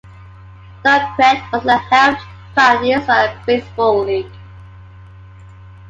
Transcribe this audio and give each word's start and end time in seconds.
Duquette 0.83 1.43
also 1.53 1.77
helped 1.91 2.23
found 2.55 2.83
the 2.83 2.93
Israel 2.93 3.37
Baseball 3.45 4.03
League. 4.03 4.31